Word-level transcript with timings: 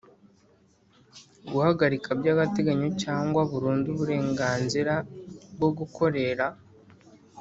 Guhagarika 1.51 2.09
by 2.19 2.27
agateganyo 2.33 2.89
cyangwa 3.03 3.41
burundu 3.51 3.87
uburenganzira 3.91 4.93
bwo 5.55 5.69
gukorera 5.77 6.45